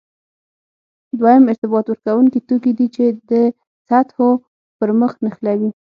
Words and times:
دویم 1.19 1.43
ارتباط 1.51 1.85
ورکوونکي 1.89 2.39
توکي 2.47 2.71
دي 2.77 2.87
چې 2.95 3.05
د 3.29 3.31
سطحو 3.87 4.29
پرمخ 4.77 5.13
نښلوي. 5.25 5.69